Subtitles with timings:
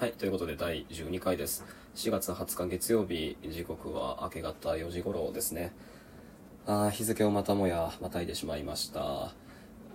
[0.00, 1.62] はい、ということで第12回です。
[1.94, 5.74] 4月20日月曜日、時刻は明け方4時頃ですね。
[6.64, 9.34] あー日付をまたもやまたいでしまいました。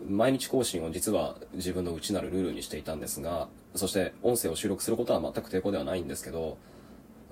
[0.07, 6.59] 毎日更新を実は自分の内なるルールにしていたんですが、そして音声を収録することは全く抵抗ではないんですけど、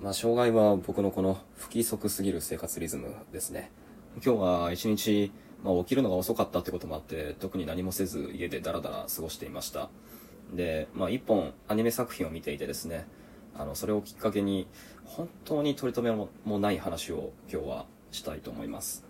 [0.02, 3.72] まあ、障害は僕のこの不規則すぎる生活リズムですね。
[4.16, 5.32] 今日は一日、
[5.64, 9.92] まあ、起きるのが遅かったってこともあって、特に何もせず家でダラダラ過ごしていました。
[10.56, 13.06] で、まあ、一本アニメ作品を見ていてですね、
[13.56, 14.68] あの、それをきっかけに、
[15.06, 19.06] 本当に取り留めもない話を今日はしたいと思います。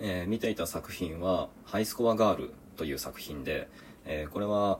[0.00, 3.68] えー見ていた作品は、ハイスコアガールという作品で、
[4.04, 4.78] えーこれは、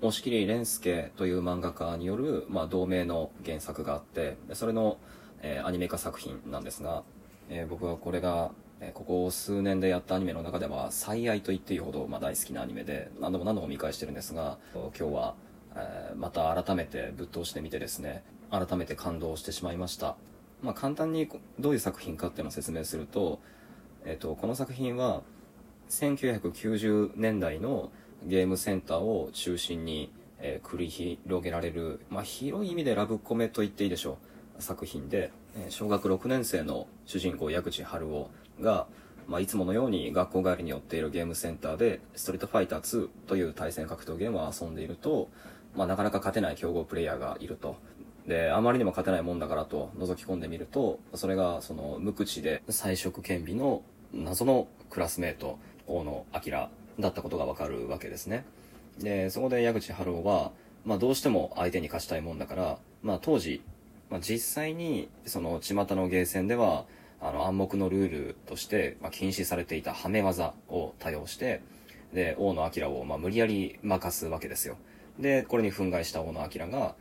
[0.00, 4.98] 押切蓮介という漫画家による、まあ、同名の原作があって、それの、
[5.42, 7.04] えーアニメ化作品なんですが、
[7.48, 8.50] え僕はこれが、
[8.80, 15.34] えーここ数年でやったアニメの中では最愛と言っていいほど、まあ、大好きなアニメで何度も何度も見返してるんですが今日は、
[15.74, 20.16] えーまた改めてぶっ通してみてですね改めて感動してしまいました、
[20.62, 23.38] まあ、簡単にどういう作品かっていうのを説明すると,、
[24.04, 25.22] えー、とこの作品は
[25.90, 27.90] 1990年代の
[28.24, 34.18] ゲームセンターを中心に、えー繰り広げられる、まあ、広い意味でラブコメと言っていいでしょ
[34.58, 38.86] う作品で、え小学6年生の主人公矢口春夫が、
[39.26, 45.28] まあ、いつものように学校帰りに寄っているゲームセンターで「ストリートファイター2」という対戦格闘ゲームを遊んでいると、
[45.78, 47.76] まあ、なかなか勝てない強豪プレイヤーがいると。
[48.26, 55.56] で、あまりにも勝てないもんだからと覗き込んでみると、それがその無口で才色兼備の謎のクラスメート、
[55.86, 56.68] 大野明
[56.98, 58.44] だったことがわかるわけですね。
[58.98, 60.50] で、そこで矢口春夫は、
[60.84, 63.62] まあどうしても相手に勝ちたいもんだから、まあ当時、
[64.10, 66.86] まあ実際にその巷のゲーセンでは、
[67.20, 71.62] あの暗黙のルールとして、まあ、禁止されていたはめ技を多用して、
[72.12, 74.76] で、大野明をまあ無理やり任すわけですよ。
[75.18, 76.94] で、これに憤慨した大野明が、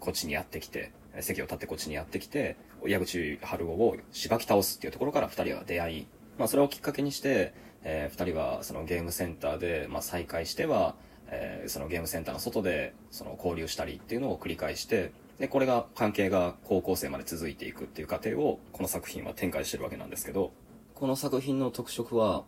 [0.00, 2.56] こっちにやってきて、席を立ってこっちにやってきて、
[2.86, 6.06] 矢口春夫をしばき倒すっていうところから二人は出会い、
[6.38, 10.94] まあそれをきっかけにして、えー二人はそのゲームセンターで、まあ再会しては、
[11.28, 20.52] えーそのゲームセンターの外でその交流したりっていうのを繰り返して、で、これが関係が高校生まで続いていくっていう過程をこの作品は展開してるわけなんですけど、
[20.94, 22.44] この作品の特色は、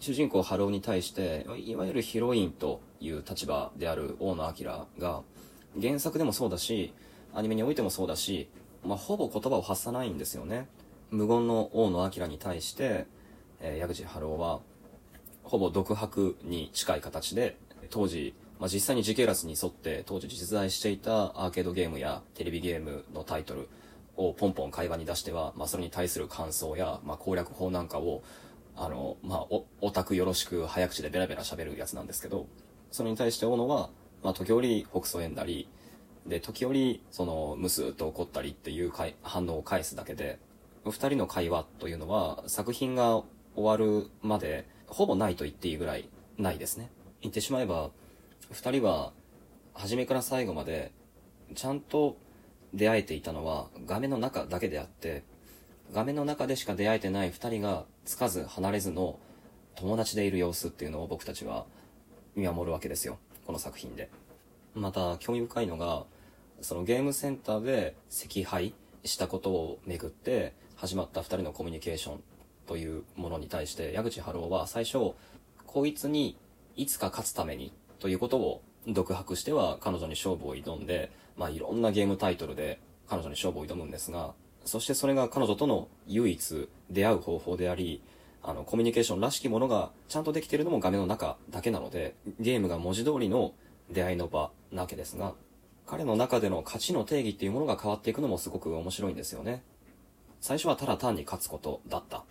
[0.00, 5.22] 主人公ハルオに対して、いわゆるヒロインという立場である大野晶が、
[5.80, 6.94] 原作でもそうだし、
[7.34, 8.48] アニメにおいてもそうだし、
[8.82, 10.68] まあ、ほぼ言葉を発さないんですよね。
[11.10, 13.06] 無言の大野晶に対して、
[13.60, 14.60] えー矢口春雄は、
[15.42, 17.58] ほぼ独白に近い形で、
[17.90, 23.68] 当時、まあ、実際に時系列に沿って当時実在していたアーケードゲームやテレビゲームのタイトル
[24.16, 28.22] をポンポン会話に出しては、まあ、それに対する感想や、まあ、攻略法なんかを、
[28.76, 32.46] あの、まあ、お、オタクよろしく早口でベラベラ喋るやつなんですけど、
[32.90, 33.90] それに対して大野は、
[34.22, 35.68] まあ、時折北総縁だり、
[36.26, 40.38] で、時折、その、ムスッと怒ったりっていうか反応を返すだけで、
[40.84, 43.22] 二人の会話というのは、作品が
[43.54, 46.08] 終わるまで、ほぼないと言っていいぐらい
[46.38, 46.90] ないですね。
[47.20, 47.90] 言ってしまえば、
[48.50, 49.12] 二人は、
[49.74, 50.92] 初めから最後まで、
[51.54, 52.16] ちゃんと
[52.74, 55.22] 出会えていたのは、画面の中だけであって、
[55.92, 59.18] 画面の中でしか出会えてない二人が、つかず離れずの
[59.74, 61.66] 友達でいる様子っていうのを僕たちは
[62.36, 63.18] 見守るわけですよ。
[63.46, 64.08] この作品で。
[64.74, 66.04] また興味深いのが
[66.60, 68.74] そのゲームセンターで惜敗
[69.04, 72.22] したことをめぐって始まった2人のコミュニケーション
[72.66, 75.12] というものに対して矢口春夫は最初
[75.66, 76.36] こいつに
[76.76, 82.78] いつか勝つためにということを独白しては彼女に勝負を挑んで、まあ、いろんなゲームタイトルで
[83.08, 84.32] 彼女に勝負を挑むんですが
[84.64, 88.02] そしてそれが彼女との唯一出会う方法であり
[88.42, 93.52] あのコミュニケーションらしきものがちゃんとできているのも画面の中だけなのでゲームが文字通りの
[93.90, 95.34] 出会いの場なわけですが
[95.86, 99.64] 彼の中での勝ちの定義っていうものが変わっていくのもすごく面白いんですよね。
[100.40, 102.22] 最初はただ単に勝つことだった。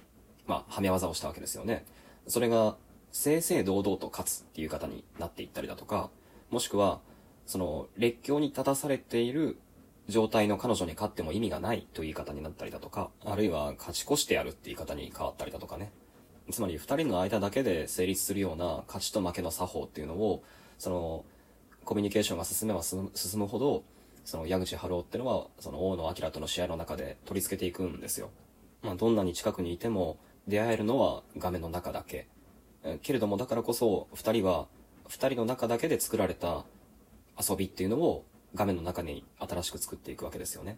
[0.47, 1.85] まあはめ技をしたわけですよね。
[2.25, 2.77] それが
[3.11, 6.09] 正々堂々と勝つっていう方になっていったりだとか
[6.51, 6.99] もしくは
[7.45, 9.57] その列強に立たされている
[10.09, 15.91] 状態の彼女に勝っても意味がないという言い方になったりだとかあるいは勝ち越してやるって言い方に変わったりだとかね。
[16.51, 20.43] つまり二人の間だけで成立するような勝ちと負けの作法っていうのを
[20.79, 21.23] その
[21.85, 23.83] コミュニケーションが進めば進むほど
[24.25, 28.29] その矢口春夫ってのはその大野明との試合の中で取り付けていくんですよ、
[28.81, 30.17] まあ、どんなに近くにいても
[30.47, 32.27] 出会えるのは画面の中だけ。
[33.01, 34.67] けれどもだからこそ二人は
[35.07, 36.63] 二人の中だけで作られた
[37.39, 38.23] 遊びっていうのを
[38.55, 40.77] 画面の中に新しく作っていくわけですよね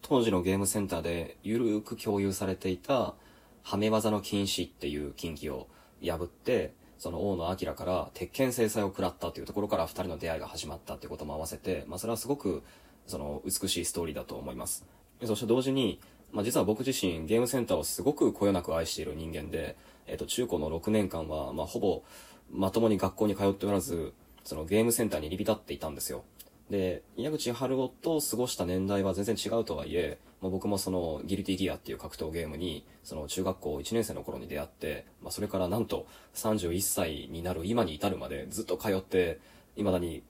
[0.00, 3.14] 当時のゲームセンターでゆるーく共有されていた
[3.62, 5.68] はめ技の禁止っていう禁忌を
[6.02, 12.62] 破ってその大野明から鉄拳制裁を食らったというところから二人の出会いが始まったということも合わせて、まあ、それはすごく
[13.06, 14.86] その美しいストーリーだと思います。
[15.24, 16.00] そして同時に、
[16.32, 19.76] まあ、実は僕自身ゲームセンターをすごくこよなく愛している人間で、
[20.06, 22.02] えっ、と、中高の6年間は、まあ、ほぼ
[22.50, 24.12] まともに学校に通っておらず、
[24.44, 26.24] そのゲームセンターに入り浸っていたんですよ。
[26.70, 39.40] で、矢口春夫と過ごした年代は全然違うとはいえ、まあ、僕もそのギルティギアっていう格闘ゲームに、その中学校1年生の頃に出会って、まあ、それからなんと31歳になる今に至るまでずっと通って、
[39.76, 40.22] 未だに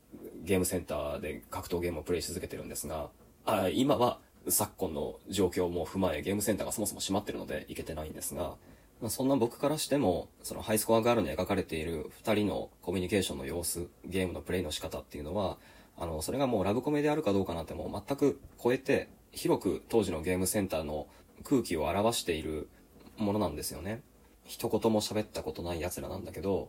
[0.44, 3.08] ゲームセンターで格闘ゲームをプレイし続けてるんですが、
[3.44, 4.18] あ今は
[4.48, 8.54] 昨今の状況も踏まえゲームセンターがそもそも閉まってるので行けてないんですが、
[9.00, 15.58] まあ、そんな僕からしても、そのハイスコアガールに描かれている二人のコミュニケーションの様子、ゲームのプレイの仕方っていうのは、
[15.96, 21.06] あの、それがもうラブコメであるかどうかなんてもう全く超えて、広く当時のゲームセンターの
[21.44, 22.68] 空気を表している
[23.16, 24.02] ものなんですよね。
[24.44, 26.68] 一言も喋ったことない奴らなんだけど、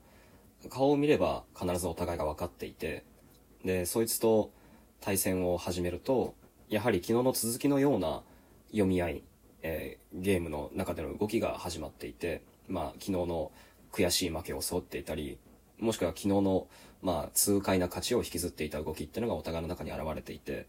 [0.69, 3.03] 顔を見れば必ずお互いが分かっていて、
[3.65, 4.51] で、そいつと
[5.01, 6.35] 対戦を始めると、
[6.69, 8.23] やはり昨日の続きのような
[8.67, 9.23] 読み合い、
[9.61, 13.51] えー、ゲームの中での動きが始まっていて、まあ、昨日の
[13.91, 15.37] 悔しい負けを背負っていたり、
[15.79, 16.67] もしくは昨日の、
[17.01, 20.67] まあ、痛快な勝ちを引きずっていた動きっていうのがお互いの中に現れていて、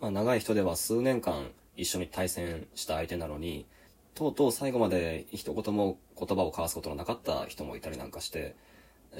[0.00, 3.66] まあ、長い人では数年間一緒に対戦した相手なのに、
[4.14, 8.56] とうとう最後まで一言も言葉を交わすことのなかった人もいたりなんかして、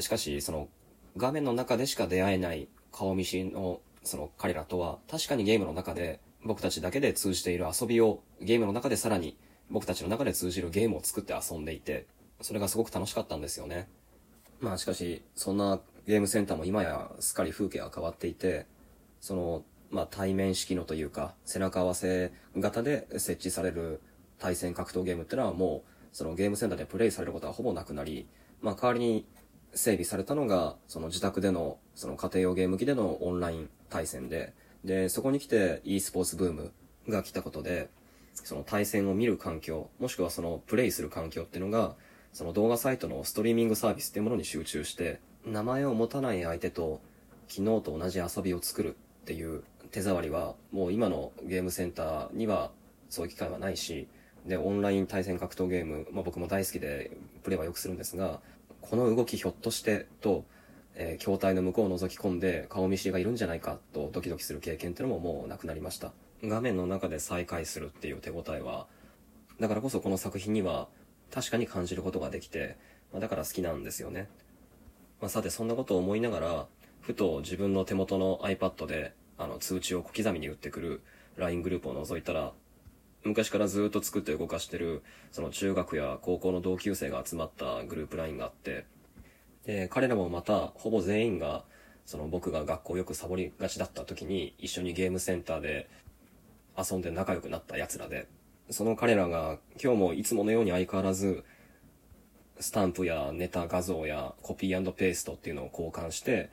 [0.01, 0.69] しかし、その、
[1.17, 9.37] 画面の中でしか出会えない顔見知りの、その彼らとは、確かにゲームの中で僕たちだけで通じている遊びをゲームの中でさらに
[9.71, 12.07] 僕たちの中で通じるゲームを作って遊んでいて、
[12.41, 13.89] それがすごく楽しかったんですよね。
[14.61, 18.67] まあしかし、そんなゲームセンターも今やすっかり風景が変わっていて、
[19.21, 24.01] その、まあ対面式のというか、背中合わせ型で設置される
[24.39, 28.29] 対戦格闘ゲームってのはもう、そのゲームセンターでプレイされることはほぼなくなり、
[28.61, 29.27] まあ代わりに
[29.75, 34.55] 整備されたのが、その自宅での、その家庭用ゲーム機でのオンライン対戦で、
[34.85, 36.73] で、そこに来て e スポーツブーム
[37.09, 37.91] が来たことで、
[38.35, 41.97] その対戦を見る環境、もしくはそのプレイする環境っていうのが、
[42.33, 47.01] その動画サイトのストリーミングサービスっていうものに集中して、名前を持たない相手と
[47.49, 52.71] 昨日と同じ遊びを作るっていう手触りは、もう今のゲームセンターには
[53.09, 54.07] そういう機会はないし、
[54.47, 57.11] で、オンライン対戦格闘ゲーム、まあ僕も大好きで
[57.43, 58.41] プレイはよくするんですが、
[58.81, 60.45] この動きひょっとしてと、
[60.95, 66.13] えー、筐体の向こうを覗き込んで顔見知りがいるんじゃないかとドキドキする経験っていうのももうなくなりました。
[66.43, 68.87] 画面の中で再会するっていう手応えは、
[69.61, 70.89] だからこそこの作品には
[71.33, 72.77] 確かに感じることができて、
[73.13, 74.29] まあ、だから好きなんですよね。
[75.21, 76.67] まあ、さてそんなことを思いながら、
[77.01, 81.01] ふと自分の手元の iPad であの通知を小刻みに打ってくる
[81.37, 82.53] LINE グループを覗いたら、
[83.25, 85.03] 昔からずっと作って動かしてる、
[85.33, 88.87] その中学や高校の同級生が集まったグループ LINE があって、
[89.65, 91.65] で、彼らもまた、ほぼ全員が、
[92.07, 95.91] その僕が学校よくサボりがちだった時に一緒にゲームセンターで
[96.75, 98.29] 遊んで仲良くなった奴らで、
[98.71, 101.45] その彼らが今日もいつものように相変わらず、
[102.61, 106.51] スタンプやネタ画像やコピーペーストっていうのを交換して、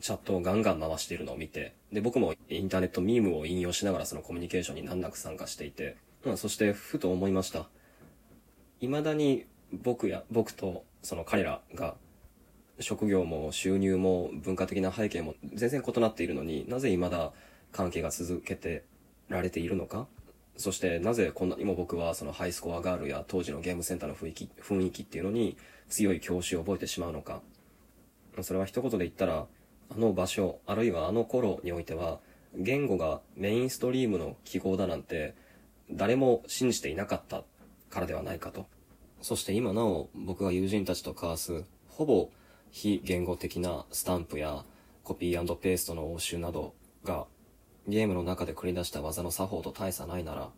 [0.00, 7.68] チャットをガンガン回しているのを見て、で、僕もインターネットミームを引用しながらそのコミュニケーションに難なく参加していて、まあ、そしてふと思いました。
[8.80, 11.96] 未だに僕や、僕とその彼らが
[12.80, 17.32] 職業も収入も文化的な背景も全然異なっているのになぜ未だ
[17.70, 18.84] 関係が続けて
[19.28, 20.06] られているのか？
[20.56, 25.56] そしてなぜこんなにも僕はそのハイスコアガールや当時のゲームセンターの雰囲気雰囲気っていうのに
[25.88, 27.42] 強い教師を覚えてしまうのか。
[28.42, 29.46] それは一言で言ったら
[29.90, 32.18] あの場所あるいはあの頃においては
[32.56, 35.34] 言語がメインストリームの記号だなんて
[35.90, 37.44] 誰も信じていなかった
[37.90, 38.66] からではないかと。
[39.22, 42.30] そして今なお僕が友人たちと交わすほぼ
[42.70, 44.64] 非言語的なスタンプや
[45.02, 47.26] コピーペーストの応酬などが
[47.86, 50.50] ゲームの中で繰り出した技の作法と大差ないなら、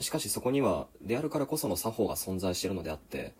[0.00, 3.34] しかしそこにはであるからこその作法が存在しているのであって、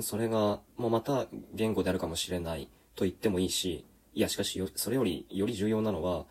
[0.00, 3.84] それがもうまた言語であるかもしれないと言ってもいいし、
[4.14, 6.26] いやしかしそれよりより重要なのは、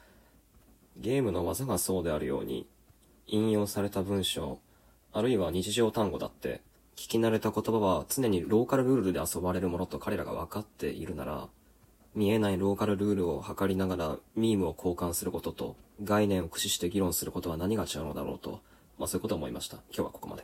[0.97, 2.67] ゲームの技がそうであるように、
[3.27, 4.59] 引用された文章、
[5.13, 6.61] あるいは日常単語だって、
[6.95, 11.47] 聞き慣れた言葉は常にローカルルールで遊ばれるものと彼らが分かっているなら、
[12.15, 18.61] 見えないローカルルールを測りながらミームを交換することと概念を駆使して議論することは何が違うのだろうと、
[18.97, 19.77] まあそういうことを思いました。
[19.93, 20.43] 今日はここまで。